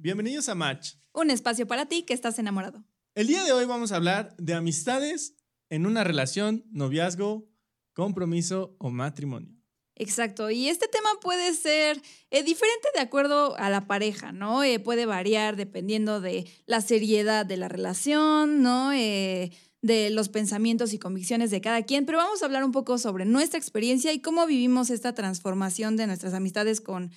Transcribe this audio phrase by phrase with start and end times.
[0.00, 0.94] bienvenidos a Match.
[1.12, 2.84] Un espacio para ti que estás enamorado.
[3.14, 5.36] El día de hoy vamos a hablar de amistades
[5.68, 7.48] en una relación, noviazgo,
[7.92, 9.54] compromiso o matrimonio.
[9.96, 12.00] Exacto, y este tema puede ser
[12.30, 14.64] eh, diferente de acuerdo a la pareja, ¿no?
[14.64, 18.94] Eh, puede variar dependiendo de la seriedad de la relación, ¿no?
[18.94, 22.96] Eh, de los pensamientos y convicciones de cada quien, pero vamos a hablar un poco
[22.96, 27.10] sobre nuestra experiencia y cómo vivimos esta transformación de nuestras amistades con,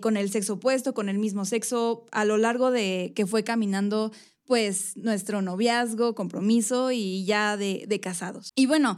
[0.00, 4.10] con el sexo opuesto, con el mismo sexo, a lo largo de que fue caminando
[4.44, 8.50] pues nuestro noviazgo, compromiso y ya de, de casados.
[8.56, 8.96] Y bueno,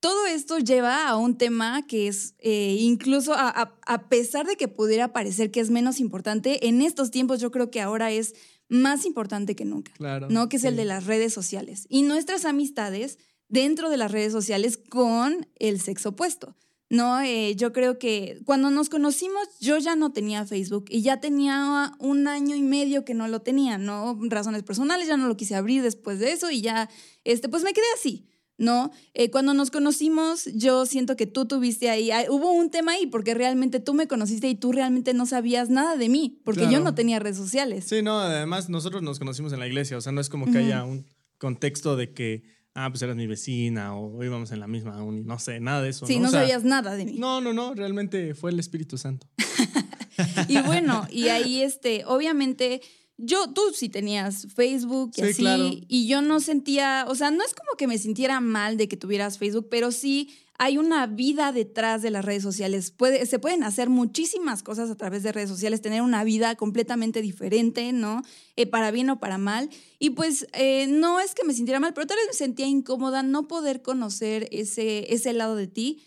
[0.00, 5.12] todo esto lleva a un tema que es eh, incluso a, pesar de que pudiera
[5.12, 8.34] parecer que es menos importante, en estos tiempos yo creo que ahora es
[8.68, 9.92] más importante que nunca.
[9.92, 10.28] Claro.
[10.30, 10.48] ¿No?
[10.48, 11.86] Que es el de las redes sociales.
[11.90, 16.56] Y nuestras amistades dentro de las redes sociales con el sexo opuesto.
[16.90, 21.20] No, eh, yo creo que cuando nos conocimos yo ya no tenía Facebook y ya
[21.20, 24.18] tenía un año y medio que no lo tenía, ¿no?
[24.22, 26.90] Razones personales, ya no lo quise abrir después de eso y ya,
[27.22, 28.26] este, pues me quedé así.
[28.58, 28.90] ¿no?
[29.14, 33.32] Eh, cuando nos conocimos, yo siento que tú tuviste ahí, hubo un tema ahí, porque
[33.32, 36.94] realmente tú me conociste y tú realmente no sabías nada de mí, porque yo no
[36.94, 37.86] tenía redes sociales.
[37.86, 40.58] Sí, no, además nosotros nos conocimos en la iglesia, o sea, no es como que
[40.58, 41.06] haya un
[41.38, 42.42] contexto de que,
[42.74, 45.90] ah, pues eras mi vecina o íbamos en la misma uni, no sé, nada de
[45.90, 46.06] eso.
[46.06, 47.16] Sí, no, sabías nada de mí.
[47.18, 49.26] No, no, no, realmente fue el Espíritu Santo.
[50.48, 52.80] y bueno, y ahí, este, obviamente
[53.22, 57.54] yo, tú sí tenías Facebook y así, y yo no sentía, o sea, no es
[57.54, 60.30] como que me sintiera mal de que tuvieras Facebook, pero sí
[60.62, 62.90] hay una vida detrás de las redes sociales.
[62.90, 67.22] Puede, se pueden hacer muchísimas cosas a través de redes sociales, tener una vida completamente
[67.22, 68.22] diferente, ¿no?
[68.56, 69.70] Eh, para bien o para mal.
[69.98, 73.22] Y pues eh, no es que me sintiera mal, pero tal vez me sentía incómoda
[73.22, 76.02] no poder conocer ese, ese lado de ti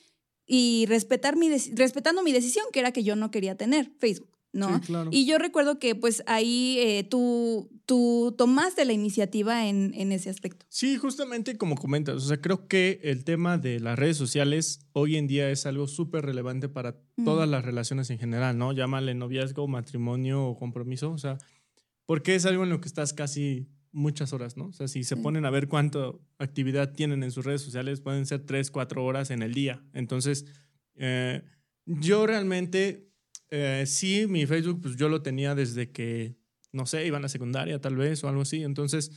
[0.45, 4.32] y respetar mi respetando mi decisión, que era que yo no quería tener Facebook.
[4.53, 4.79] ¿No?
[5.11, 10.29] Y yo recuerdo que pues ahí eh, tú, tú tomaste la iniciativa en, en, ese
[10.29, 10.65] aspecto.
[10.69, 15.17] Sí, justamente como comentas, o sea, creo que el tema de las redes sociales hoy
[15.17, 18.71] en día es algo súper relevante para todas las relaciones en general, ¿no?
[18.71, 21.39] Llámale noviazgo, matrimonio o compromiso, o sea,
[22.05, 24.67] porque es algo en lo que estás casi muchas horas, ¿no?
[24.67, 28.25] O sea, si se ponen a ver cuánta actividad tienen en sus redes sociales, pueden
[28.25, 29.83] ser tres, cuatro horas en el día.
[29.93, 30.45] Entonces,
[30.95, 31.43] eh,
[31.85, 33.12] yo realmente
[33.55, 36.35] eh, sí, mi Facebook, pues yo lo tenía desde que,
[36.71, 38.63] no sé, iba a la secundaria tal vez o algo así.
[38.63, 39.11] Entonces,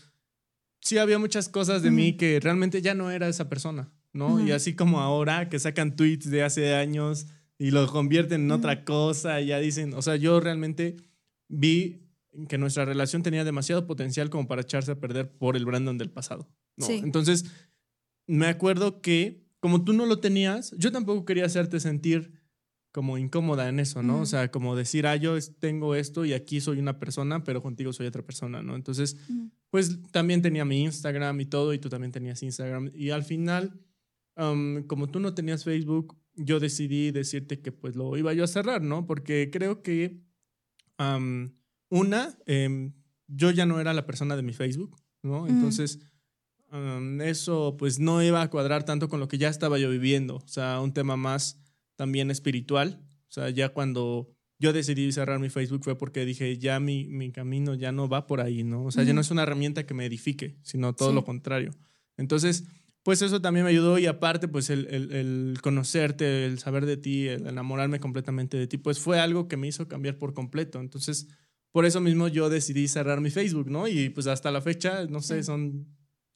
[0.83, 4.47] sí había muchas cosas de mí que realmente ya no era esa persona, ¿no?
[4.47, 8.85] Y así como ahora que sacan tweets de hace años y los convierten en otra
[8.85, 10.97] cosa y ya dicen, o sea, yo realmente
[11.49, 12.03] vi
[12.47, 16.11] que nuestra relación tenía demasiado potencial como para echarse a perder por el Brandon del
[16.11, 16.47] pasado.
[16.77, 16.87] ¿no?
[16.91, 17.47] Entonces,
[18.27, 22.36] me acuerdo que como tú no lo tenías, yo tampoco quería hacerte sentir
[22.97, 24.23] como incómoda en eso, ¿no?
[24.23, 27.93] O sea, como decir, ah, yo tengo esto y aquí soy una persona, pero contigo
[27.93, 28.75] soy otra persona, ¿no?
[28.75, 29.19] Entonces,
[29.69, 32.91] pues también tenía mi Instagram y todo, y tú también tenías Instagram.
[32.95, 33.79] Y al final,
[34.87, 38.81] como tú no tenías Facebook, yo decidí decirte que pues lo iba yo a cerrar,
[38.81, 39.05] ¿no?
[39.05, 40.23] Porque creo que,
[41.91, 42.95] una, em,
[43.27, 45.47] yo ya no era la persona de mi Facebook, ¿no?
[45.47, 46.01] Entonces...
[47.23, 50.49] eso pues no iba a cuadrar tanto con lo que ya estaba yo viviendo, o
[50.49, 51.63] sea, un tema más
[51.97, 53.03] también espiritual.
[53.29, 57.33] O sea, ya cuando yo decidí cerrar mi Facebook fue porque dije, ya mi, mi
[57.33, 58.85] camino ya no va por ahí, ¿no?
[58.85, 61.73] O sea, ya no es una herramienta que me edifique, sino todo lo contrario.
[62.17, 62.65] Entonces,
[63.03, 66.97] pues eso también me ayudó y aparte, pues el, el, el, conocerte, el saber de
[66.97, 70.81] ti, el enamorarme completamente de ti, pues fue algo que me hizo cambiar por completo.
[70.81, 71.29] Entonces,
[71.71, 73.87] por eso mismo yo decidí cerrar mi Facebook, ¿no?
[73.87, 75.87] Y pues hasta la fecha, no sé, son,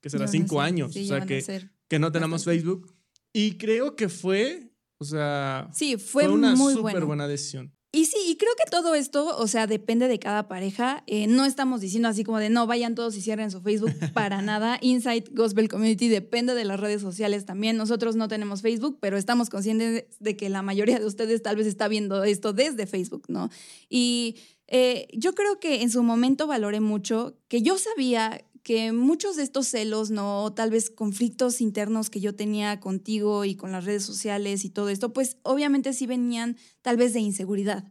[0.00, 0.28] que será?
[0.28, 1.42] Cinco años, o sea, que,
[1.88, 2.94] que no tenemos Facebook.
[3.32, 4.69] Y creo que fue
[5.00, 7.72] o sea, sí, fue, una súper buena decisión.
[7.92, 11.02] Y sí, y creo que todo esto, o sea, depende de cada pareja.
[11.08, 14.42] Eh, no estamos diciendo así como de no, vayan todos y cierren su Facebook para
[14.42, 14.78] nada.
[14.80, 17.78] Insight Gospel Community depende de las redes sociales también.
[17.78, 21.66] Nosotros no tenemos Facebook, pero estamos conscientes de que la mayoría de ustedes tal vez
[21.66, 23.50] está viendo esto desde Facebook, ¿no?
[23.88, 24.36] Y
[24.68, 29.42] eh, yo creo que en su momento valoré mucho que yo sabía que muchos de
[29.42, 30.52] estos celos, ¿no?
[30.54, 34.88] Tal vez conflictos internos que yo tenía contigo y con las redes sociales y todo
[34.88, 37.90] esto, pues obviamente sí venían tal vez de inseguridad,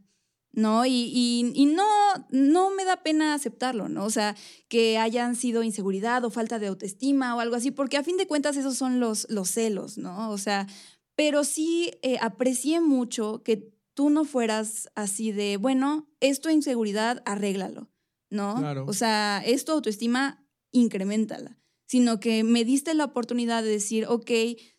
[0.51, 0.85] ¿no?
[0.85, 1.85] Y, y, no,
[2.29, 4.05] no me da pena aceptarlo, ¿no?
[4.05, 4.35] O sea,
[4.67, 8.27] que hayan sido inseguridad o falta de autoestima o algo así, porque a fin de
[8.27, 10.29] cuentas esos son los, los celos, ¿no?
[10.31, 10.67] O sea,
[11.15, 17.89] pero sí eh, aprecié mucho que tú no fueras así de, bueno, esto inseguridad, arréglalo.
[18.29, 18.55] ¿no?
[18.57, 18.85] Claro.
[18.87, 24.31] O sea, esto autoestima, incrementala, sino que me diste la oportunidad de decir, ok,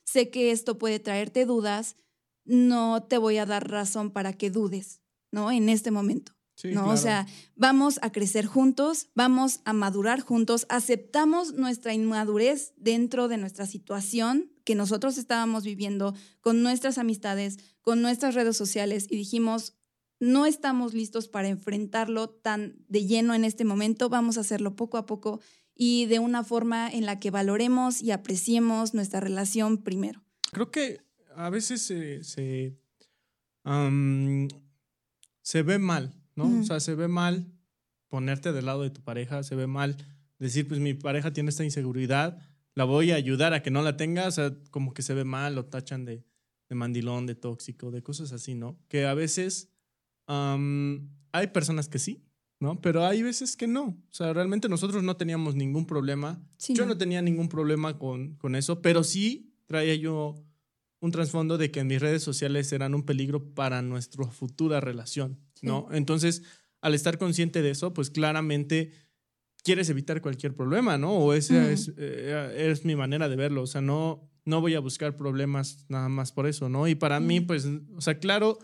[0.04, 1.96] sé que esto puede traerte dudas,
[2.44, 5.50] no te voy a dar razón para que dudes, ¿no?
[5.50, 6.32] En este momento.
[6.64, 6.90] ¿no?
[6.90, 7.26] O sea,
[7.56, 14.52] vamos a crecer juntos, vamos a madurar juntos, aceptamos nuestra inmadurez dentro de nuestra situación
[14.64, 19.74] que nosotros estábamos viviendo con nuestras amistades, con nuestras redes sociales y dijimos,
[20.18, 24.98] no estamos listos para enfrentarlo tan de lleno en este momento, vamos a hacerlo poco
[24.98, 25.40] a poco
[25.82, 30.22] y de una forma en la que valoremos y apreciemos nuestra relación primero.
[30.52, 31.00] Creo que
[31.34, 32.78] a veces se, se,
[35.40, 36.60] se ve mal, ¿no?
[36.60, 37.50] O sea, se ve mal
[38.08, 39.96] ponerte del lado de tu pareja, se ve mal
[40.38, 42.38] decir, pues mi pareja tiene esta inseguridad,
[42.74, 45.24] la voy a ayudar a que no la tenga, o sea, como que se ve
[45.24, 46.26] mal, lo tachan de,
[46.68, 48.78] de mandilón, de tóxico, de cosas así, ¿no?
[48.88, 49.72] Que a veces
[50.26, 52.29] hay personas que sí,
[52.60, 52.80] ¿no?
[52.80, 53.84] Pero hay veces que no.
[53.84, 56.40] O sea, realmente nosotros no teníamos ningún problema.
[56.68, 56.96] yo no.
[56.96, 60.36] tenía ningún problema con, con eso, pero sí traía yo
[61.00, 65.88] un trasfondo de que mis redes sociales eran un peligro para nuestra futura relación, ¿no?
[65.90, 66.42] Entonces,
[66.82, 68.92] al estar consciente de eso, pues claramente
[69.62, 71.12] quieres evitar cualquier problema, ¿no?
[71.14, 74.80] O esa es, eh, es, mi manera de verlo, o sea, no, no voy a
[74.80, 76.86] buscar problemas nada más por eso, ¿no?
[76.86, 77.66] Y para mí, pues,
[77.96, 78.58] o sea, claro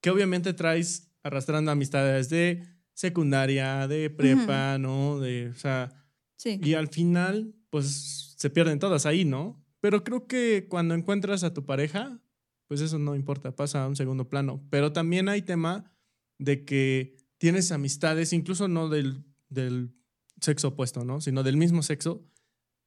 [0.00, 2.64] que obviamente traes arrastrando amistades de
[2.96, 5.20] secundaria, de prepa, ¿no?
[5.20, 5.92] De, o sea,
[6.36, 6.58] sí.
[6.62, 9.62] y al final, pues, se pierden todas ahí, ¿no?
[9.80, 12.20] Pero creo que cuando encuentras a tu pareja,
[12.66, 14.66] pues eso no importa, pasa a un segundo plano.
[14.70, 15.92] Pero también hay tema
[16.38, 19.94] de que tienes amistades, incluso no del, del
[20.40, 21.20] sexo opuesto, ¿no?
[21.20, 22.26] Sino del mismo sexo,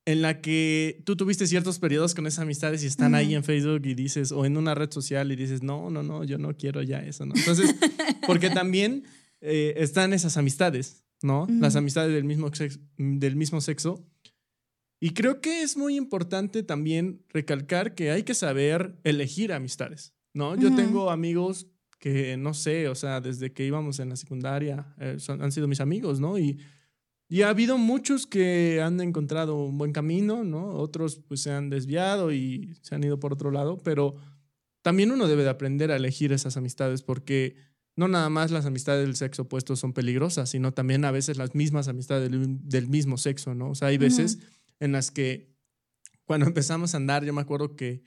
[0.06, 3.86] en la que tú tuviste ciertos periodos con esas amistades y están ahí en Facebook
[3.86, 6.82] y dices, o en una red social y dices, no, no, no, yo no quiero
[6.82, 7.36] ya eso, ¿no?
[7.36, 7.76] Entonces,
[8.26, 9.04] porque también
[9.42, 11.48] eh, están esas amistades, ¿no?
[11.50, 12.52] Las amistades del mismo,
[12.98, 14.06] del mismo sexo
[15.00, 20.56] y creo que es muy importante también recalcar que hay que saber elegir amistades, ¿no?
[20.56, 21.68] Yo tengo amigos
[22.00, 25.80] que, no sé, o sea, desde que íbamos en la secundaria, eh, han sido mis
[25.80, 26.38] amigos, ¿no?
[26.38, 26.60] Y,
[27.30, 30.68] y ha habido muchos que han encontrado un buen camino, ¿no?
[30.72, 34.16] Otros pues se han desviado y se han ido por otro lado, pero
[34.82, 37.56] también uno debe de aprender a elegir esas amistades porque
[38.00, 41.54] no nada más las amistades del sexo opuesto son peligrosas, sino también a veces las
[41.54, 43.72] mismas amistades del, mismo sexo, ¿no?
[43.72, 44.40] O sea, hay veces
[44.80, 45.54] en las que
[46.24, 48.02] cuando empezamos a andar, yo me acuerdo que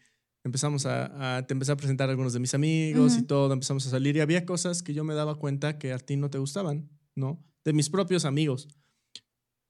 [0.44, 3.90] empezamos a, te empecé a presentar a algunos de mis amigos y todo, empezamos a
[3.90, 6.88] salir y había cosas que yo me daba cuenta que a ti no te gustaban,
[7.14, 7.44] ¿no?
[7.62, 8.68] De mis propios amigos.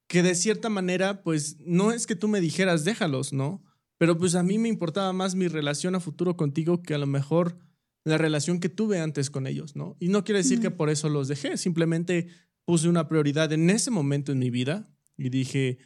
[0.06, 3.64] Que de cierta manera, pues no es que tú me dijeras, déjalos, ¿no?
[3.98, 7.08] Pero pues a mí me importaba más mi relación a futuro contigo que a lo
[7.08, 7.58] mejor
[8.04, 9.96] la relación que tuve antes con ellos, ¿no?
[10.00, 12.28] Y no quiere decir que por eso los dejé, simplemente
[12.64, 15.78] puse una prioridad en ese momento en mi vida y dije,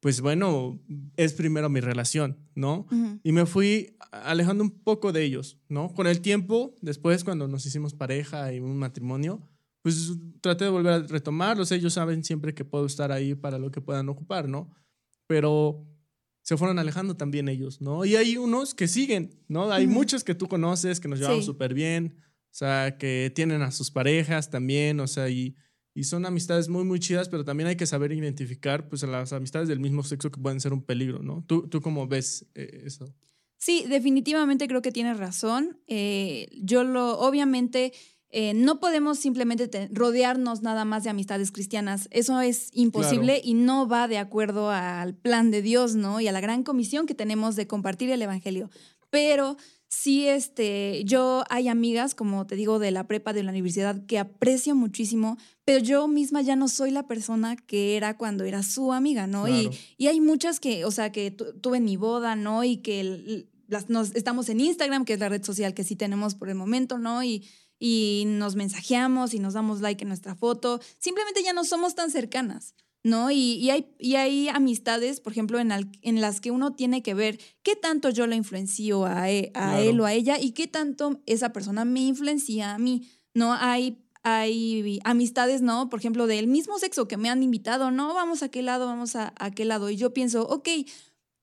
[0.00, 0.82] pues bueno,
[1.16, 2.86] es primero mi relación, ¿no?
[3.22, 5.94] Y me fui alejando un poco de ellos, ¿no?
[5.94, 9.48] Con el tiempo, después cuando nos hicimos pareja y un matrimonio,
[9.82, 11.72] pues traté de volver a retomarlos.
[11.72, 14.70] Ellos saben siempre que puedo estar ahí para lo que puedan ocupar, ¿no?
[15.26, 15.86] Pero
[16.42, 18.04] se fueron alejando también ellos, ¿no?
[18.04, 19.70] Y hay unos que siguen, ¿no?
[19.70, 23.70] Hay muchos que tú conoces, que nos llevamos súper bien, o sea, que tienen a
[23.70, 25.56] sus parejas también, o sea, y
[25.94, 29.32] y son amistades muy, muy chidas, pero también hay que saber identificar pues, a las
[29.32, 31.44] amistades del mismo sexo que pueden ser un peligro, ¿no?
[31.46, 33.14] ¿Tú, tú cómo ves eh, eso?
[33.58, 35.80] Sí, definitivamente creo que tienes razón.
[35.86, 37.92] Eh, yo lo, obviamente,
[38.34, 42.08] eh, no podemos simplemente rodearnos nada más de amistades cristianas.
[42.10, 46.18] Eso es imposible y no va de acuerdo al plan de Dios, ¿no?
[46.18, 48.70] Y a la gran comisión que tenemos de compartir el Evangelio.
[49.10, 54.06] Pero sí, este, yo hay amigas, como te digo, de la prepa, de la universidad,
[54.06, 55.36] que aprecio muchísimo,
[55.66, 59.46] pero yo misma ya no soy la persona que era cuando era su amiga, ¿no?
[59.46, 62.64] Y, y, hay muchas que, o sea, que tuve en mi boda, ¿no?
[62.64, 66.34] Y que las, nos, estamos en Instagram, que es la red social que sí tenemos
[66.34, 67.24] por el momento, ¿no?
[67.24, 67.48] Y,
[67.80, 70.80] y nos mensajeamos y nos damos like en nuestra foto.
[70.98, 72.74] Simplemente ya no somos tan cercanas.
[73.04, 73.32] ¿no?
[73.32, 77.40] Y, hay, y hay amistades, por ejemplo, en, en, las que uno tiene que ver
[77.64, 81.20] qué tanto yo la influencio a, e, a él o a ella y qué tanto
[81.26, 83.54] esa persona me influencia a mí, ¿no?
[83.54, 85.88] Hay, hay amistades, ¿no?
[85.88, 89.16] Por ejemplo, del mismo sexo que me han invitado, no, vamos a qué lado, vamos
[89.16, 89.90] a, a qué lado.
[89.90, 90.68] Y yo pienso, ok,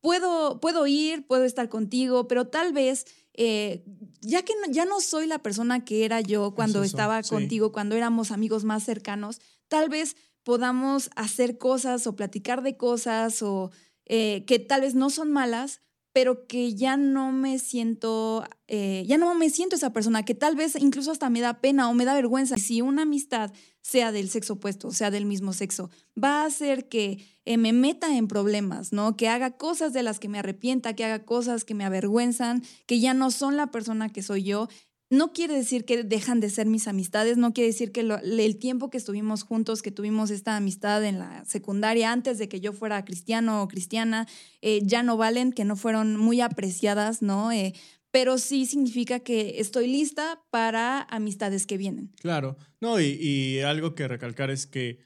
[0.01, 3.06] puedo, puedo ir, puedo estar contigo, pero tal vez...
[3.41, 3.86] Eh,
[4.22, 8.32] ya que ya no soy la persona que era yo cuando estaba contigo, cuando éramos
[8.32, 9.39] amigos más cercanos,
[9.70, 13.72] tal vez podamos hacer cosas o platicar de cosas o
[14.06, 19.18] eh, que tal vez no son malas, pero que ya no me siento, eh, ya
[19.18, 22.06] no me siento esa persona, que tal vez incluso hasta me da pena o me
[22.06, 22.58] da vergüenza.
[22.58, 23.51] Si una amistad,
[23.89, 25.89] sea del sexo opuesto, sea del mismo sexo,
[26.22, 29.17] va a hacer que eh, me meta en problemas, ¿no?
[29.17, 33.00] Que haga cosas de las que me arrepienta, que haga cosas que me avergüenzan, que
[33.00, 34.69] ya no son la persona que soy yo,
[35.12, 38.91] no quiere decir que dejan de ser mis amistades, no quiere decir que el tiempo
[38.91, 43.03] que estuvimos juntos, que tuvimos esta amistad en la secundaria antes de que yo fuera
[43.03, 44.27] cristiano o cristiana,
[44.62, 47.51] eh, ya no valen, que no fueron muy apreciadas, ¿no?
[47.51, 47.74] Eh,
[48.12, 52.12] pero sí significa que estoy lista para amistades que vienen.
[52.22, 55.00] Claro, no, y, y algo que recalcar es que,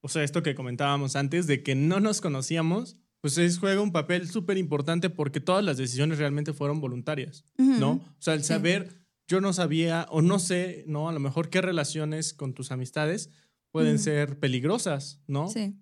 [0.00, 3.92] o sea, esto que comentábamos antes, de que no nos conocíamos, pues es, juega un
[3.92, 7.92] papel súper importante porque todas las decisiones realmente fueron voluntarias, ¿no?
[7.92, 11.08] O sea, el saber yo no sabía o no sé, ¿no?
[11.08, 13.30] A lo mejor qué relaciones con tus amistades
[13.70, 15.48] pueden ser peligrosas, ¿no?
[15.48, 15.76] Sí.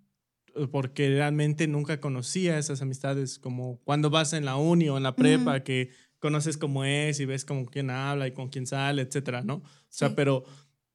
[0.55, 5.05] Eh, porque realmente nunca conocía esas amistades, como cuando vas en la uni o en
[5.05, 9.03] la prepa, que conoces cómo es y ves con quién habla y con quién sale,
[9.03, 9.57] etcétera, ¿no?
[9.57, 10.45] O sea, pero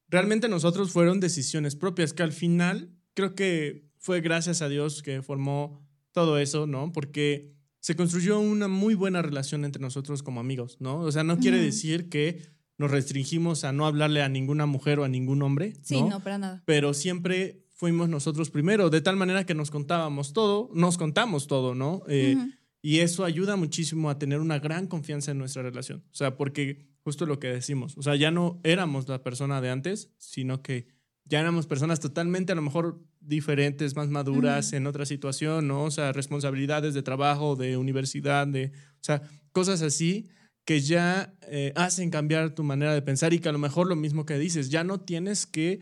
[0.10, 5.22] realmente nosotros fueron decisiones propias que al final creo que fue gracias a Dios que
[5.22, 6.92] formó todo eso, ¿no?
[6.92, 11.00] Porque se construyó una muy buena relación entre nosotros como amigos, ¿no?
[11.00, 12.42] O sea, no quiere decir que
[12.78, 15.74] nos restringimos a no hablarle a ninguna mujer o a ningún hombre.
[15.82, 16.64] Sí, no, para nada.
[16.66, 21.76] Pero siempre fuimos nosotros primero, de tal manera que nos contábamos todo, nos contamos todo,
[21.76, 22.04] ¿no?
[22.08, 22.38] Eh,
[22.86, 26.04] y eso ayuda muchísimo a tener una gran confianza en nuestra relación.
[26.12, 29.70] O sea, porque justo lo que decimos, o sea, ya no éramos la persona de
[29.70, 30.88] antes, sino que
[31.24, 35.86] ya éramos personas totalmente a lo mejor diferentes, más maduras en otra situación, ¿no?
[35.86, 39.22] O sea, responsabilidades de trabajo, de universidad, de, o sea,
[39.54, 40.28] cosas así
[40.66, 43.96] que ya eh, hacen cambiar tu manera de pensar y que a lo mejor lo
[43.96, 45.80] mismo que dices, ya no tienes que,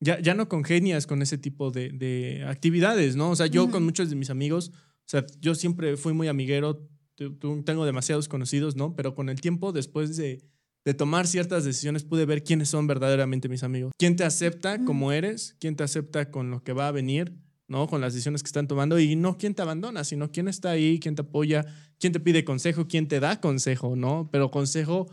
[0.00, 3.30] ya, ya no congenias con ese tipo de, de actividades, ¿no?
[3.30, 4.70] O sea, yo con muchos de mis amigos,
[5.06, 8.96] o sea, yo siempre fui muy amiguero, tengo demasiados conocidos, ¿no?
[8.96, 10.42] Pero con el tiempo, después de
[10.84, 13.92] de tomar ciertas decisiones pude ver quiénes son verdaderamente mis amigos.
[13.98, 15.56] ¿Quién te acepta como eres?
[15.60, 17.32] ¿Quién te acepta con lo que va a venir?
[17.68, 17.86] ¿no?
[17.86, 21.00] Con las decisiones que están tomando y no quién te abandona, sino quién está ahí,
[21.00, 21.64] quién te apoya,
[21.98, 24.28] quién te pide consejo, quién te da consejo, ¿no?
[24.30, 25.08] Pero consejo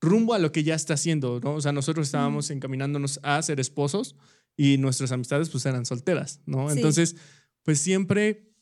[0.00, 1.54] rumbo a lo que ya está haciendo, ¿no?
[1.54, 4.14] O sea, nosotros estábamos encaminándonos a ser esposos
[4.56, 6.70] y nuestras amistades pues eran solteras, ¿no?
[6.70, 7.16] Entonces,
[7.64, 8.53] pues siempre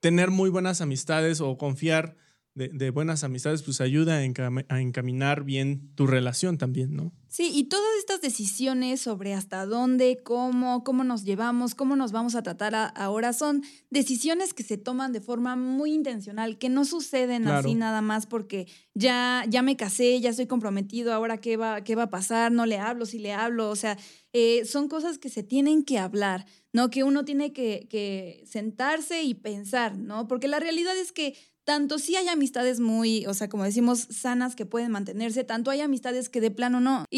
[0.00, 2.16] tener muy buenas amistades o confiar
[2.54, 7.12] de, buenas amistades, pues ayuda a, encaminar bien tu relación también, ¿no?
[7.30, 12.34] Sí, y todas estas decisiones sobre hasta dónde, cómo, cómo nos llevamos, cómo nos vamos
[12.34, 17.46] a tratar ahora, son decisiones que se toman de forma muy intencional, que no suceden
[17.46, 21.94] así nada más porque ya, ya me casé, ya estoy comprometido, ahora qué va, qué
[21.96, 23.98] va a pasar, no le hablo, si le hablo, o sea,
[24.32, 26.88] eh, son cosas que se tienen que hablar, ¿no?
[26.88, 30.28] Que uno tiene que, que sentarse y pensar, ¿no?
[30.28, 31.34] Porque la realidad es que
[31.68, 35.82] tanto sí hay amistades muy, o sea, como decimos, sanas que pueden mantenerse, tanto hay
[35.82, 37.04] amistades que de plano no.
[37.10, 37.17] Y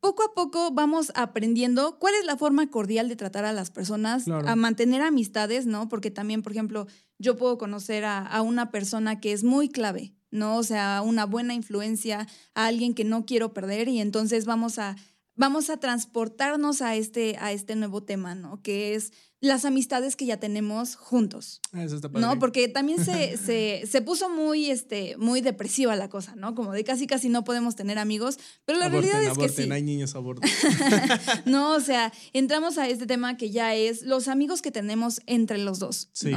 [0.00, 4.28] poco a poco vamos aprendiendo cuál es la forma cordial de tratar a las personas,
[4.28, 5.88] a mantener amistades, ¿no?
[5.88, 6.86] Porque también, por ejemplo,
[7.18, 10.56] yo puedo conocer a, a, una persona que es muy clave, ¿no?
[10.56, 14.96] O sea, una buena influencia, a alguien que no quiero perder y entonces vamos a,
[15.34, 18.62] vamos a transportarnos a este, a este nuevo tema, ¿no?
[18.62, 21.60] Que es las amistades que ya tenemos juntos.
[21.72, 22.26] Eso está padre.
[22.26, 22.38] ¿No?
[22.38, 26.54] Porque también se, se, se, puso muy, este, muy depresiva la cosa, ¿no?
[26.54, 28.38] Como de casi casi no podemos tener amigos.
[28.64, 29.70] Pero la realidad es que sí.
[29.70, 30.42] hay niños a bordo.
[31.44, 35.58] no, o sea, entramos a este tema que ya es los amigos que tenemos entre
[35.58, 36.08] los dos.
[36.12, 36.32] Sí.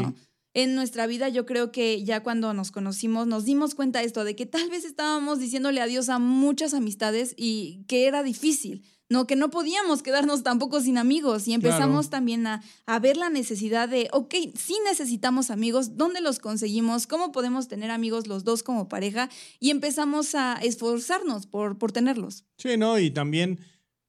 [0.53, 4.25] En nuestra vida yo creo que ya cuando nos conocimos nos dimos cuenta de esto,
[4.25, 8.83] de que tal vez estábamos diciéndole adiós a muchas amistades y que era difícil.
[9.11, 12.61] No, que no podíamos quedarnos tampoco sin amigos y empezamos también a,
[13.01, 17.07] ver la necesidad de, ok, sí necesitamos amigos, ¿dónde los conseguimos?
[17.07, 19.27] ¿Cómo podemos tener amigos los dos como pareja?
[19.59, 22.45] Y empezamos a esforzarnos por, por tenerlos.
[22.57, 22.99] Sí, ¿no?
[22.99, 23.59] Y también,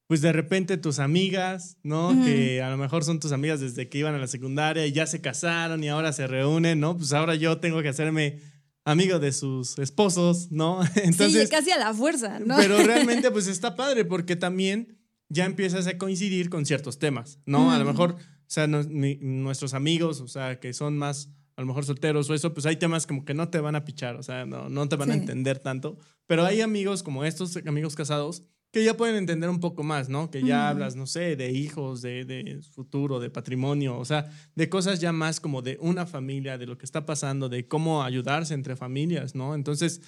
[0.07, 2.13] pues de repente tus amigas, ¿no?
[2.23, 5.05] Que a lo mejor son tus amigas desde que iban a la secundaria y ya
[5.05, 6.95] se casaron y ahora se reúnen, ¿no?
[6.97, 8.39] Pues ahora yo tengo que hacerme
[8.85, 10.81] amigo de sus esposos, ¿no?
[10.95, 12.55] Entonces, sí, casi a la fuerza, ¿no?
[12.57, 14.97] Pero realmente pues está padre porque también
[15.29, 17.71] ya empiezas a coincidir con ciertos temas, ¿no?
[17.71, 21.85] A lo mejor, o sea, nuestros amigos, o sea, que son más a lo mejor
[21.85, 24.45] solteros o eso, pues hay temas como que no te van a pichar, o sea,
[24.45, 28.83] no, no te van a entender tanto, pero hay amigos como estos, amigos casados, que
[28.83, 30.31] ya pueden entender un poco más, ¿no?
[30.31, 34.67] Que ya hablas, no sé, de hijos, de, de, futuro, de patrimonio, o sea, de
[34.67, 38.55] cosas ya más como de una familia, de lo que está pasando, de cómo ayudarse
[38.55, 39.53] entre familias, ¿no?
[39.53, 40.01] Entonces,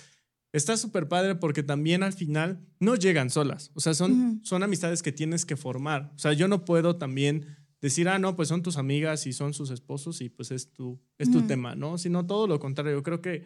[0.51, 5.03] está súper padre porque también al final no llegan solas, o sea, son, son amistades
[5.03, 7.45] que tienes que formar, o sea, yo no puedo también
[7.81, 10.99] decir, ah, no, pues son tus amigas y son sus esposos y pues es tu,
[11.19, 11.99] es tu tema, ¿no?
[11.99, 13.43] Sino todo lo contrario, yo creo que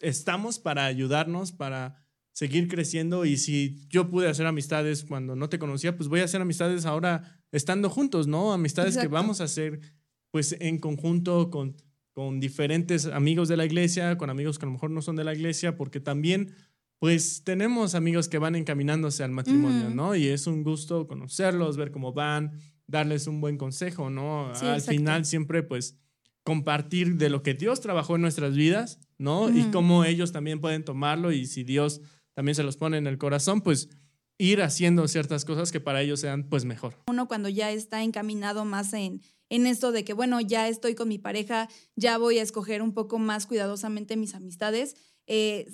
[0.00, 5.58] estamos para ayudarnos, para seguir creciendo y si yo pude hacer amistades cuando no te
[5.58, 8.52] conocía, pues voy a hacer amistades ahora estando juntos, ¿no?
[8.52, 9.80] Amistades que vamos a hacer
[10.30, 11.76] pues en conjunto con,
[12.12, 15.24] con diferentes amigos de la iglesia, con amigos que a lo mejor no son de
[15.24, 16.54] la iglesia, porque también
[16.98, 20.14] pues tenemos amigos que van encaminándose al matrimonio, ¿no?
[20.14, 22.52] Y es un gusto conocerlos, ver cómo van,
[22.86, 24.52] darles un buen consejo, ¿no?
[24.54, 25.98] al final siempre pues
[26.44, 29.50] compartir de lo que Dios trabajó en nuestras vidas, ¿no?
[29.50, 32.00] Y cómo ellos también pueden tomarlo y si Dios
[32.34, 33.88] también se los pone en el corazón, pues
[34.38, 36.96] ir haciendo ciertas cosas que para ellos sean pues mejor.
[37.06, 41.08] Uno cuando ya está encaminado más en, en esto de que, bueno, ya estoy con
[41.08, 44.96] mi pareja, ya voy a escoger un poco más cuidadosamente mis amistades,
[45.26, 45.70] eh,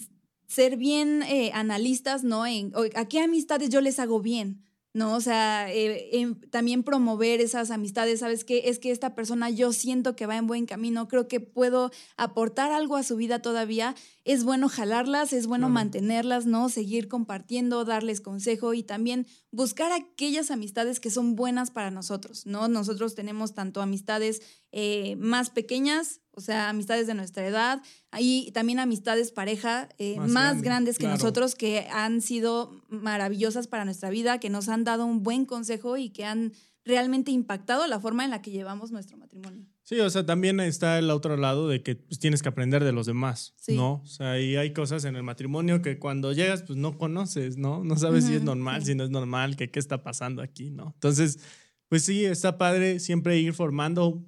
[0.48, 2.46] ser bien eh, analistas, ¿no?
[2.46, 4.64] En, ¿A qué amistades yo les hago bien?
[4.94, 5.14] ¿No?
[5.14, 8.62] O sea, eh, también promover esas amistades, ¿sabes qué?
[8.66, 12.72] Es que esta persona yo siento que va en buen camino, creo que puedo aportar
[12.72, 13.94] algo a su vida todavía.
[14.24, 16.68] Es bueno jalarlas, es bueno mantenerlas, ¿no?
[16.68, 22.68] Seguir compartiendo, darles consejo y también buscar aquellas amistades que son buenas para nosotros, ¿no?
[22.68, 24.42] Nosotros tenemos tanto amistades
[24.72, 30.62] eh, más pequeñas, o sea, amistades de nuestra edad, hay también amistades pareja eh, más,
[30.62, 35.24] grandes que nosotros que han sido maravillosas para nuestra vida, que nos han dado un
[35.24, 36.52] buen consejo y que han
[36.84, 39.66] realmente impactado la forma en la que llevamos nuestro matrimonio.
[39.82, 42.92] Sí, o sea, también está el otro lado de que pues, tienes que aprender de
[42.92, 43.94] los demás, ¿no?
[44.04, 47.82] O sea, y hay cosas en el matrimonio que cuando llegas, pues no conoces, ¿no?
[47.82, 50.92] No sabes si es normal, si no es normal, que qué está pasando aquí, ¿no?
[50.94, 51.40] Entonces,
[51.88, 54.24] pues sí, está padre siempre ir formando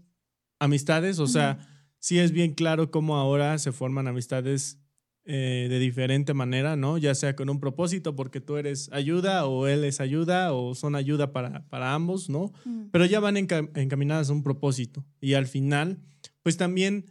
[0.61, 1.59] amistades, o sea,
[2.01, 4.81] sí es bien claro cómo ahora se forman amistades
[5.25, 6.99] eh, de diferente manera, ¿no?
[6.99, 10.97] Ya sea con un propósito, porque tú eres ayuda o él es ayuda o son
[10.97, 12.53] ayuda para, para ambos, ¿no?
[12.91, 16.01] Pero ya van encaminadas a un propósito y al final,
[16.43, 17.05] pues también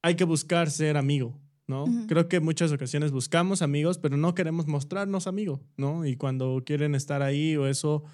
[0.00, 1.84] hay que buscar ser amigo, ¿no?
[2.06, 6.06] Creo que muchas ocasiones buscamos amigos, pero no queremos mostrarnos amigos, ¿no?
[6.06, 8.04] Y cuando quieren estar ahí o eso,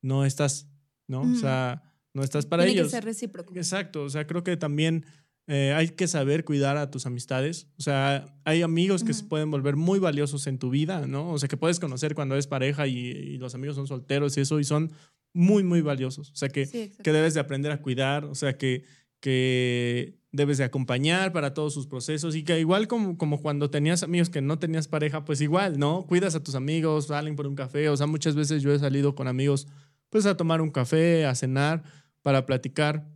[0.00, 0.66] no estás,
[1.06, 1.20] ¿no?
[1.20, 1.82] O sea
[2.14, 2.74] no estás para ellos.
[2.74, 3.54] Tiene que ser recíproco.
[3.54, 5.04] Exacto, o sea, creo que también
[5.48, 7.66] eh, hay que saber cuidar a tus amistades.
[7.78, 11.30] O sea, hay amigos que se pueden volver muy valiosos en tu vida, ¿no?
[11.30, 14.60] O sea, que puedes conocer cuando eres pareja y, los amigos son solteros y eso,
[14.60, 14.92] y son
[15.32, 16.30] muy, muy valiosos.
[16.30, 18.84] O sea, que, que debes de aprender a cuidar, o sea, que,
[19.20, 24.02] que debes de acompañar para todos sus procesos y que igual como, como cuando tenías
[24.02, 26.06] amigos que no tenías pareja, pues igual, ¿no?
[26.06, 29.14] Cuidas a tus amigos, salen por un café, o sea, muchas veces yo he salido
[29.14, 29.68] con amigos
[30.08, 31.82] pues a tomar un café, a cenar
[32.22, 33.06] para platicar,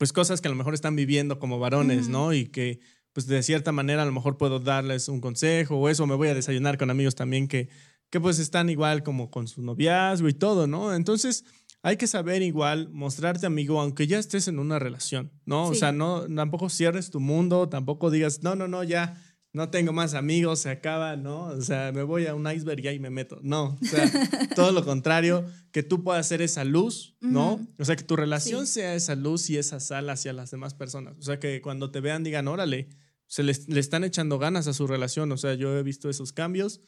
[0.00, 2.32] pues cosas que a lo mejor están viviendo como varones, ¿no?
[2.32, 2.80] Y que,
[3.12, 6.28] pues de cierta manera a lo mejor puedo darles un consejo o eso, me voy
[6.28, 7.68] a desayunar con amigos también que,
[8.08, 10.94] que pues están igual como con su noviazgo y todo, ¿no?
[10.94, 11.44] Entonces
[11.82, 15.66] hay que saber igual mostrarte amigo aunque ya estés en una relación, ¿no?
[15.66, 19.92] O sea, no, tampoco cierres tu mundo, tampoco digas, no, no, no, ya no tengo
[19.92, 21.46] más amigos, se acaba, ¿no?
[21.46, 23.38] O sea, me voy a un iceberg y ahí me meto.
[23.42, 24.10] No, o sea,
[24.54, 27.66] todo lo contrario, que tú puedas ser esa luz, ¿no?
[27.78, 31.16] O sea, que tu relación sea esa luz y esa sal hacia las demás personas.
[31.18, 32.88] O sea, que cuando te vean digan, órale,
[33.26, 35.30] se le están echando ganas a su relación.
[35.32, 36.80] O sea, yo he visto esos cambios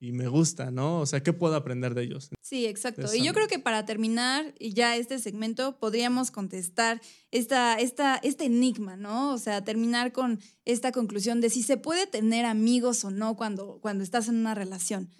[0.00, 1.00] y me gusta, ¿no?
[1.00, 2.30] O sea, ¿qué puedo aprender de ellos?
[2.40, 3.12] Sí, exacto.
[3.12, 7.00] Y yo creo que para terminar ya este segmento podríamos contestar
[7.32, 9.32] esta, esta, este enigma, ¿no?
[9.32, 13.80] O sea, terminar con esta conclusión de si se puede tener amigos o no cuando,
[13.80, 15.10] cuando estás en una relación.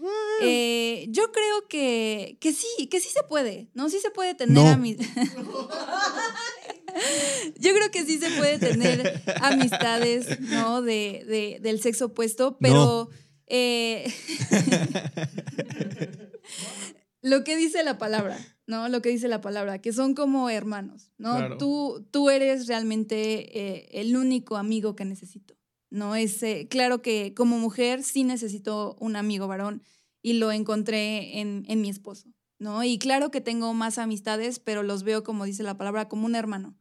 [0.43, 3.91] Eh, yo creo que, que sí, que sí se puede, ¿no?
[3.91, 5.05] Sí se puede tener amigos.
[7.59, 10.83] Yo creo que sí se puede tener amistades, ¿no?
[10.83, 13.11] De, de del sexo opuesto, pero...
[13.49, 14.13] Eh,
[17.23, 18.89] lo que dice la palabra, ¿no?
[18.89, 21.57] Lo que dice la palabra, que son como hermanos, ¿no?
[21.57, 25.57] Tú, tú eres realmente eh, el único amigo que necesito,
[25.91, 26.15] ¿no?
[26.15, 29.83] Es, eh, claro que como mujer sí necesito un amigo varón
[30.23, 32.85] y lo encontré en, en mi esposo, ¿no?
[32.85, 36.35] Y claro que tengo más amistades, pero los veo, como dice la palabra, como un
[36.35, 36.78] hermano.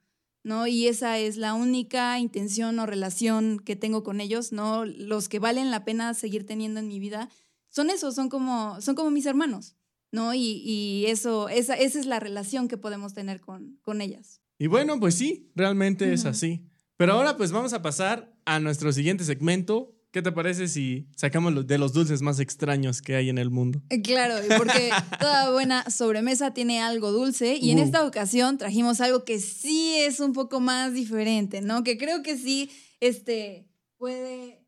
[0.48, 0.66] ¿No?
[0.66, 4.86] Y esa es la única intención o relación que tengo con ellos, ¿no?
[4.86, 7.30] Los que valen la pena seguir teniendo en mi vida
[7.68, 9.76] son esos, son como, son como mis hermanos,
[10.10, 10.34] ¿no?
[10.34, 14.42] Y, eso, esa, esa es la relación que podemos tener con, con ellas.
[14.58, 16.66] Y bueno, pues sí, realmente es así.
[16.96, 21.68] Pero ahora pues vamos a pasar a nuestro siguiente segmento, ¿Qué te parece si sacamos
[21.68, 23.82] de los dulces más extraños que hay en el mundo?
[23.90, 24.90] Eh, claro, porque
[25.20, 27.84] toda buena sobremesa tiene algo dulce y en uh.
[27.84, 31.84] esta ocasión trajimos algo que sí es un poco más diferente, ¿no?
[31.84, 33.68] Que creo que sí, este,
[33.98, 34.64] puede...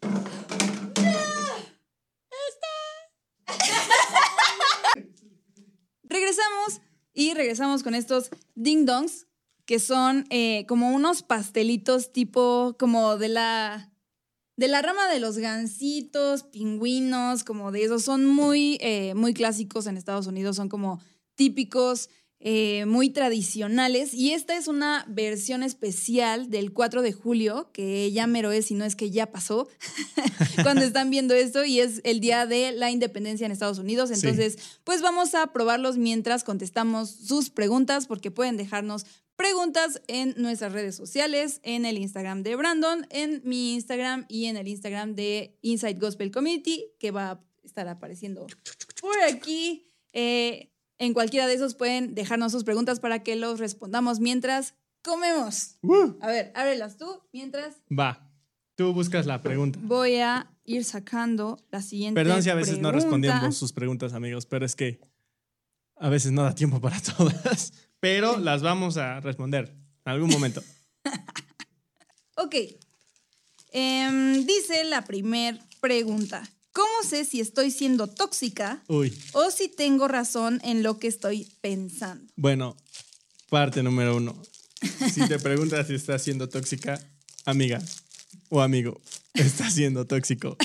[6.04, 6.80] regresamos
[7.12, 9.27] y regresamos con estos ding dongs
[9.68, 13.92] que son eh, como unos pastelitos tipo como de la
[14.56, 19.86] de la rama de los gansitos, pingüinos, como de esos, son muy, eh, muy clásicos
[19.86, 21.00] en Estados Unidos, son como
[21.36, 22.08] típicos,
[22.40, 24.14] eh, muy tradicionales.
[24.14, 28.74] Y esta es una versión especial del 4 de julio, que ya mero es, y
[28.74, 29.68] no es que ya pasó,
[30.64, 34.10] cuando están viendo esto, y es el día de la independencia en Estados Unidos.
[34.10, 39.06] Entonces, pues vamos a probarlos mientras contestamos sus preguntas, porque pueden dejarnos
[39.38, 44.56] preguntas en nuestras redes sociales, en el Instagram de Brandon, en mi Instagram y en
[44.56, 48.48] el Instagram de Inside Gospel Community, que va a estar apareciendo
[49.00, 49.86] por aquí.
[50.12, 55.76] Eh, en cualquiera de esos pueden dejarnos sus preguntas para que los respondamos mientras comemos.
[56.20, 57.76] A ver, ábrelas tú mientras.
[57.88, 58.28] Va.
[58.74, 59.78] Tú buscas la pregunta.
[59.82, 62.20] Voy a ir sacando la siguiente.
[62.20, 65.00] Perdón si a veces no respondemos sus preguntas, amigos, pero es que
[65.94, 70.62] a veces no da tiempo para todas pero las vamos a responder en algún momento.
[72.36, 72.54] ok.
[73.72, 76.48] Em, dice la primer pregunta.
[76.72, 82.32] ¿Cómo sé si estoy siendo tóxica o si tengo razón en lo que estoy pensando?
[82.36, 82.76] Bueno,
[83.48, 84.40] parte número uno.
[85.12, 87.00] Si te preguntas si estás siendo tóxica,
[87.44, 87.82] amiga
[88.48, 89.00] o amigo,
[89.34, 90.56] estás siendo tóxico.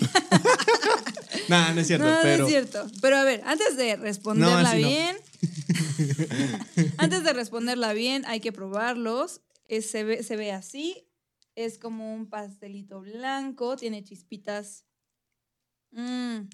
[1.49, 2.05] no, no es cierto.
[2.21, 2.43] pero...
[2.43, 2.91] No es cierto.
[3.01, 5.17] Pero a ver, antes de responderla bien,
[6.97, 9.41] Antes de responderla bien, hay que probarlos.
[9.67, 11.07] se, ve, así.
[11.55, 13.75] Es como un pastelito blanco.
[13.75, 14.85] Tiene chispitas.
[15.91, 16.49] Mmm.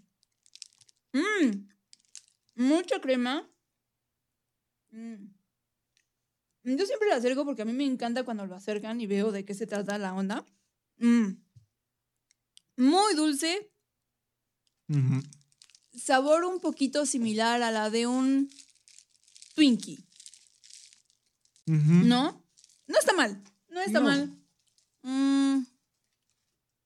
[1.13, 1.67] Mmm.
[2.55, 3.49] Mucha crema.
[4.91, 5.39] Mm.
[6.63, 9.45] Yo siempre lo acerco porque a mí me encanta cuando lo acercan y veo de
[9.45, 10.45] qué se trata la onda.
[10.97, 11.41] Mm.
[12.77, 13.71] Muy dulce.
[15.93, 18.49] Sabor un poquito similar a la de un
[19.59, 19.99] Twinkie.
[21.65, 22.45] ¿No?
[22.87, 23.43] No está mal.
[23.69, 24.33] No está mal.
[25.01, 25.65] Mm.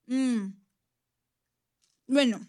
[0.07, 0.63] Mm.
[2.07, 2.39] Bueno.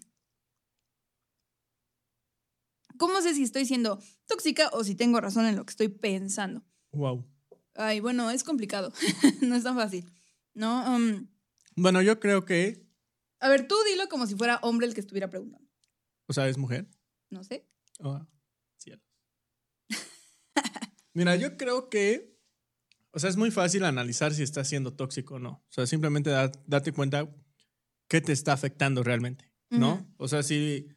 [2.96, 6.64] ¿Cómo sé si estoy siendo tóxica o si tengo razón en lo que estoy pensando?
[6.92, 7.26] Wow.
[7.74, 8.94] Ay, bueno, es complicado.
[9.42, 10.10] no es tan fácil.
[10.54, 10.96] ¿No?
[10.96, 11.28] Um,
[11.76, 12.88] bueno, yo creo que.
[13.40, 15.68] A ver, tú dilo como si fuera hombre el que estuviera preguntando.
[16.28, 16.88] O sea, ¿es mujer?
[17.28, 17.68] No sé.
[18.00, 18.26] Oh.
[21.14, 22.36] Mira, yo creo que,
[23.12, 25.64] o sea, es muy fácil analizar si está siendo tóxico o no.
[25.68, 26.30] O sea, simplemente
[26.66, 27.32] date cuenta
[28.08, 30.12] qué te está afectando realmente, ¿no?
[30.18, 30.88] O sea, si,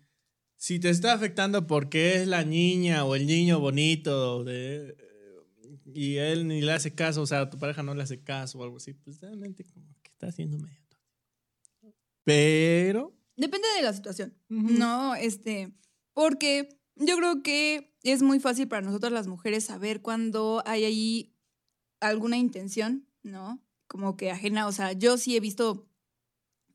[0.55, 4.95] si te está afectando porque es la niña o el niño bonito de,
[5.93, 8.63] y él ni le hace caso, o sea, tu pareja no le hace caso o
[8.63, 11.21] algo así, pues realmente como que está haciendo medio tóxico.
[12.23, 13.13] Pero...
[13.35, 15.13] Depende de la situación, ¿no?
[15.13, 15.71] Este,
[16.13, 21.33] porque yo creo que es muy fácil para nosotras las mujeres saber cuando hay ahí
[21.99, 23.61] alguna intención, ¿no?
[23.87, 25.87] Como que ajena, o sea, yo sí he visto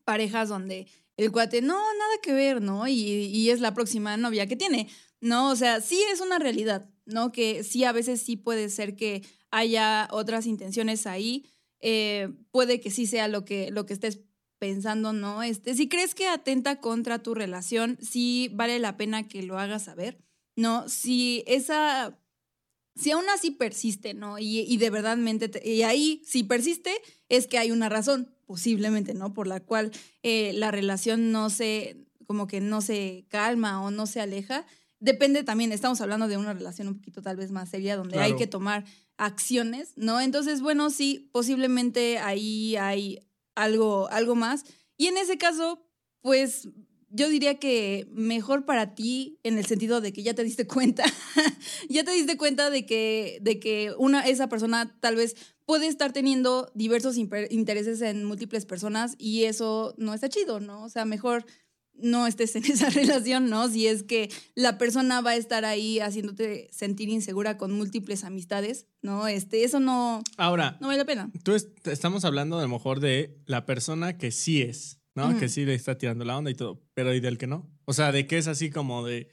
[0.05, 2.89] parejas donde el cuate, no, nada que ver, ¿no?
[2.89, 4.89] Y, es la próxima novia que tiene,
[5.21, 5.51] ¿no?
[5.51, 7.33] O sea, sí es una realidad, ¿no?
[7.33, 11.47] Que sí a veces sí puede ser que haya otras intenciones ahí,
[11.81, 14.21] eh, puede que sí sea lo que, lo que estés
[14.63, 15.43] pensando, ¿no?
[15.43, 19.83] Este, si crees que atenta contra tu relación, sí vale la pena que lo hagas
[19.83, 20.21] saber.
[20.55, 20.89] ¿no?
[20.89, 22.17] Si esa,
[22.95, 24.39] si aún así persiste, ¿no?
[24.39, 25.19] Y, y de verdad,
[25.65, 26.93] y ahí, si persiste,
[27.29, 29.35] es que hay una razón, posiblemente, ¿no?
[29.35, 29.91] Por la cual
[30.23, 31.97] eh, la relación no se,
[32.29, 34.65] como que no se calma o no se aleja.
[35.01, 38.37] Depende también, estamos hablando de una relación un poquito tal vez más seria, donde hay
[38.37, 38.85] que tomar
[39.17, 40.21] acciones, ¿no?
[40.21, 43.19] Entonces, bueno, sí, posiblemente ahí hay
[43.55, 44.65] algo, algo más.
[44.97, 45.87] Y en ese caso,
[46.21, 46.69] pues
[47.15, 51.05] yo diría que mejor para ti en el sentido de que ya te diste cuenta,
[51.91, 55.37] ya te diste cuenta de que, de que una, esa persona tal vez
[55.67, 60.83] puede estar teniendo diversos intereses en múltiples personas y eso no está chido, ¿no?
[60.83, 61.45] O sea, mejor
[62.03, 63.69] no estés en esa relación, ¿no?
[63.69, 68.87] Si es que la persona va a estar ahí haciéndote sentir insegura con múltiples amistades,
[69.01, 69.29] ¿no?
[69.29, 71.31] Este, eso no, Ahora, no vale la pena.
[71.43, 74.99] Tú estamos hablando a lo mejor de la persona que sí es.
[75.15, 75.39] ¿no?
[75.39, 77.71] Que sí le está tirando la onda y todo, pero ¿y del que no?
[77.85, 79.29] O sea, de que es así como de,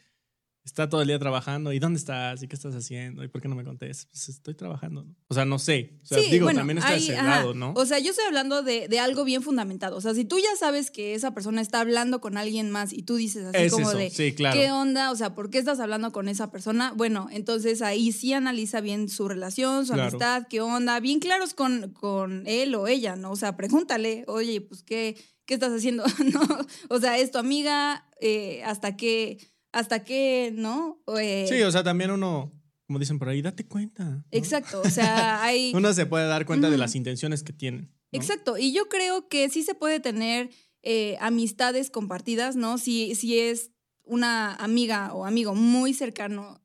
[0.63, 2.43] está todo el día trabajando, ¿y dónde estás?
[2.43, 3.24] ¿Y qué estás haciendo?
[3.24, 4.08] ¿Y por qué no me contestas?
[4.12, 5.15] Pues estoy trabajando, ¿no?
[5.28, 6.00] O sea, no sé.
[6.04, 7.74] O sea, digo, también está ese lado, ¿no?
[7.76, 9.98] O sea, yo estoy hablando de, de, algo bien fundamentado.
[9.98, 13.04] O sea, si tú ya sabes que esa persona está hablando con alguien más y
[13.04, 15.12] tú dices así como de, ¿qué onda?
[15.12, 16.93] O sea, ¿por qué estás hablando con esa persona?
[16.95, 21.91] Bueno, entonces ahí sí analiza bien su relación, su amistad, qué onda, bien claros con,
[21.93, 23.32] con él o ella, ¿no?
[23.32, 25.15] O sea, pregúntale, oye, pues qué
[25.50, 26.04] ¿qué estás haciendo?
[26.32, 26.41] ¿No?
[26.89, 29.39] O sea, es tu amiga, eh, hasta qué,
[29.72, 31.02] hasta qué, ¿no?
[31.20, 32.52] Eh, sí, o sea, también uno,
[32.88, 34.26] como dicen por ahí, date cuenta.
[34.32, 35.72] Exacto, o sea, hay...
[35.76, 37.94] uno se puede dar cuenta de las intenciones que tienen.
[38.12, 40.50] Exacto, y yo creo que sí se puede tener
[40.82, 42.78] eh, amistades compartidas, ¿no?
[42.78, 43.72] Si, si es
[44.04, 46.62] una amiga o amigo muy cercano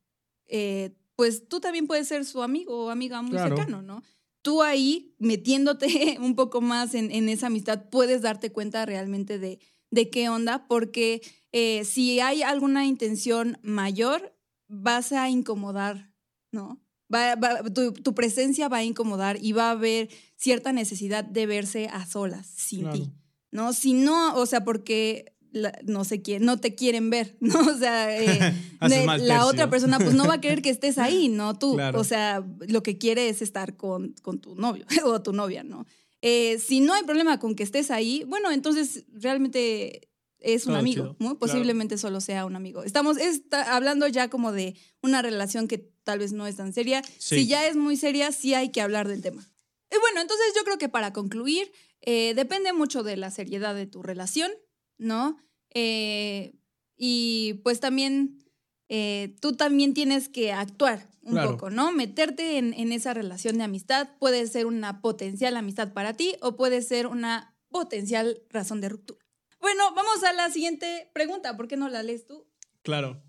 [1.17, 3.57] pues tú también puedes ser su amigo o amiga muy Claro.
[3.57, 4.03] cercano, ¿no?
[4.43, 5.87] Tú ahí, metiéndote
[6.21, 9.59] un poco más en, en esa amistad, puedes darte cuenta realmente de,
[9.91, 11.23] de qué onda, porque
[11.57, 14.35] eh, si hay alguna intención mayor,
[14.67, 16.11] vas a incomodar,
[16.51, 16.81] ¿no?
[17.15, 21.47] Va- va- tu, tu presencia va a incomodar y va a haber cierta necesidad de
[21.47, 22.97] verse a solas sin Claro.
[22.99, 23.13] ti,
[23.53, 23.73] ¿no?
[23.73, 27.61] Si no, o sea, porque la- no sé quién, no te quieren ver, ¿no?
[27.61, 31.29] O sea, eh, de- la otra persona pues no va a querer que estés ahí,
[31.29, 31.55] ¿no?
[31.61, 32.01] Tú, Claro.
[32.01, 35.87] o sea, lo que quiere es estar con, con tu novio o tu novia, ¿no?
[36.21, 40.09] Eh, si no hay problema con que estés ahí, bueno, entonces realmente
[40.45, 41.17] es un amigo, chido, ¿no?
[41.19, 41.39] claro.
[41.39, 42.85] Posiblemente solo sea un amigo.
[42.85, 47.03] Estamos está hablando ya como de una relación que tal vez no es tan seria.
[47.19, 47.37] Sí.
[47.41, 49.43] Si ya es muy seria, sí hay que hablar del tema.
[49.91, 53.87] Y bueno, entonces yo creo que para concluir, eh, depende mucho de la seriedad de
[53.87, 54.51] tu relación,
[54.99, 55.39] ¿no?
[55.71, 56.55] Eh,
[56.97, 58.45] y pues también
[58.89, 61.53] eh, tú también tienes que actuar un Claro.
[61.53, 61.91] poco, ¿no?
[61.91, 66.55] Meterte en, en esa relación de amistad puede ser una potencial amistad para ti o
[66.57, 69.24] puede ser una potencial razón de ruptura.
[69.65, 71.57] Bueno, vamos a la siguiente pregunta.
[71.57, 72.47] ¿Por qué no la lees tú?
[72.83, 73.25] Claro.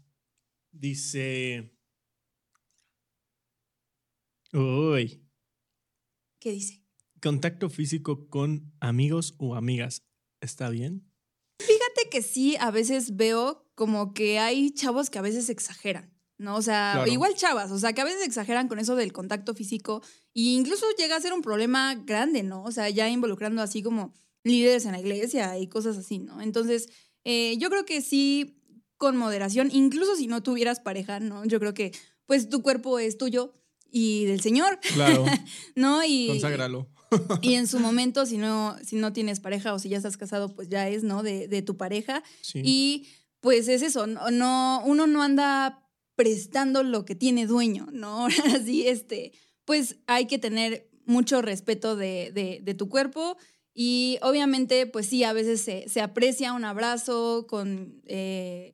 [0.74, 1.74] Dice.
[4.52, 5.26] Uy.
[6.42, 6.84] ¿Qué dice?
[7.22, 10.04] Contacto físico con amigos o amigas.
[10.42, 11.10] ¿Está bien?
[11.60, 16.58] Fíjate que sí, a veces veo como que hay chavos que a veces exageran, ¿no?
[16.58, 17.12] O sea, Claro.
[17.14, 20.02] igual chavas, o sea, que a veces exageran con eso del contacto físico
[20.34, 22.62] e incluso llega a ser un problema grande, ¿no?
[22.64, 24.14] O sea, ya involucrando así como
[24.46, 26.40] líderes en la iglesia y cosas así, ¿no?
[26.42, 26.88] Entonces,
[27.26, 28.62] eh, yo creo que sí,
[28.96, 31.44] con moderación, incluso si no tuvieras pareja, ¿no?
[31.44, 31.92] Yo creo que
[32.26, 33.52] pues tu cuerpo es tuyo
[33.92, 35.26] y del Señor, Claro.
[35.76, 36.02] ¿no?
[36.06, 36.88] Y, Conságralo.
[37.42, 40.56] y en su momento, si no, si no tienes pareja o si ya estás casado,
[40.56, 41.24] pues ya es, ¿no?
[41.24, 42.24] De, de tu pareja.
[42.42, 42.62] Sí.
[42.64, 43.08] Y
[43.42, 45.82] pues es eso, no, no- uno no anda
[46.16, 48.28] prestando lo que tiene dueño, ¿no?
[48.56, 49.34] Así, este,
[49.66, 53.38] pues hay que tener mucho respeto de, de- de tu cuerpo
[53.78, 58.74] y obviamente, pues sí, a veces se, se aprecia un abrazo con eh,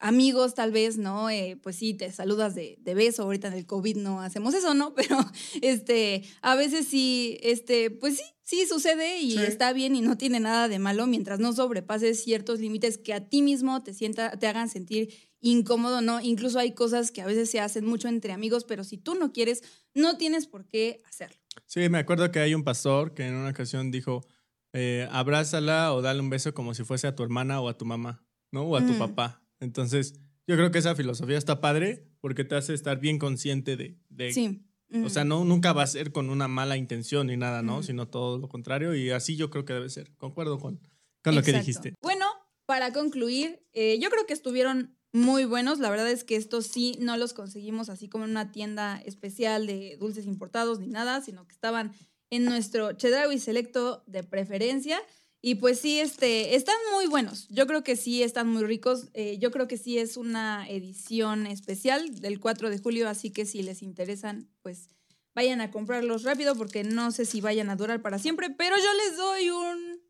[0.00, 1.30] amigos tal vez, ¿no?
[1.30, 4.74] Eh, pues sí, te saludas de, de beso, ahorita en el COVID no hacemos eso,
[4.74, 4.94] ¿no?
[4.96, 5.16] Pero
[5.62, 9.38] este, a veces sí, este, pues sí, sí sucede y Sí.
[9.44, 13.28] está bien y no tiene nada de malo mientras no sobrepases ciertos límites que a
[13.28, 16.20] ti mismo te sienta, te hagan sentir incómodo, ¿no?
[16.20, 19.32] Incluso hay cosas que a veces se hacen mucho entre amigos, pero si tú no
[19.32, 19.62] quieres,
[19.94, 21.36] no tienes por qué hacerlo.
[21.66, 24.22] Sí, me acuerdo que hay un pastor que en una ocasión dijo,
[24.72, 27.84] eh, abrázala o dale un beso como si fuese a tu hermana o a tu
[27.84, 28.62] mamá, ¿no?
[28.62, 28.98] O a tu Mm.
[28.98, 29.42] papá.
[29.60, 30.14] Entonces,
[30.46, 33.98] yo creo que esa filosofía está padre porque te hace estar bien consciente de...
[34.08, 34.66] de- Sí.
[35.04, 37.84] O sea, no, nunca va a ser con una mala intención ni nada, ¿no?
[37.84, 40.12] Sino todo lo contrario y así yo creo que debe ser.
[40.16, 40.80] Concuerdo con,
[41.22, 41.94] con lo que dijiste.
[42.02, 42.26] Bueno,
[42.66, 45.78] para concluir, eh, yo creo que estuvieron muy buenos.
[45.78, 49.68] La verdad es que estos sí no los conseguimos así como en una tienda especial
[49.68, 51.92] de dulces importados ni nada, sino que estaban
[52.30, 55.00] en nuestro Chedraui Selecto de preferencia.
[55.42, 57.48] Y pues sí, este, están muy buenos.
[57.48, 59.08] Yo creo que sí están muy ricos.
[59.14, 63.46] Eh, yo creo que sí es una edición especial del 4 de julio, así que
[63.46, 64.88] si les interesan, pues
[65.34, 68.92] vayan a comprarlos rápido porque no sé si vayan a durar para siempre, pero yo
[69.08, 70.00] les doy un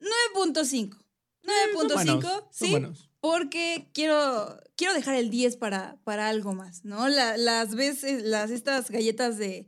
[0.00, 0.98] 9.5.
[1.44, 3.10] 9.5, Buenos, son sí, buenos.
[3.20, 7.08] porque quiero, quiero dejar el 10 para, para algo más, ¿no?
[7.08, 9.66] La- las veces, las, estas galletas de,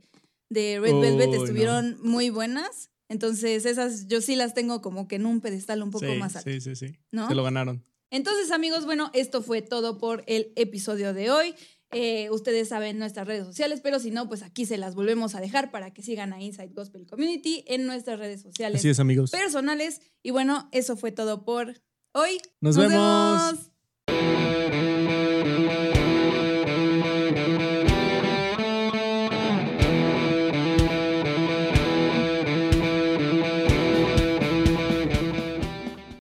[0.49, 1.35] de Red Velvet no.
[1.43, 5.91] estuvieron muy buenas, entonces esas yo sí las tengo como que en un pedestal un
[5.91, 6.99] poco sí, más alto, sí, sí, sí.
[7.11, 7.27] ¿no?
[7.27, 7.85] Se lo ganaron.
[8.11, 11.55] Entonces, amigos, bueno, esto fue todo por el episodio de hoy.
[11.91, 15.41] Eh, ustedes saben nuestras redes sociales, pero si no, pues aquí se las volvemos a
[15.41, 19.31] dejar para que sigan a Inside Gospel Community en nuestras redes sociales Así es, amigos.
[19.31, 20.01] personales.
[20.23, 21.81] Y bueno, eso fue todo por
[22.13, 22.39] hoy.
[22.61, 23.69] Nos vemos.
[24.07, 24.84] vemos.